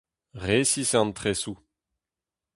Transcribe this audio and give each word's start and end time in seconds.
Resis 0.45 0.91
eo 0.95 1.01
an 1.01 1.11
tresoù. 1.17 1.55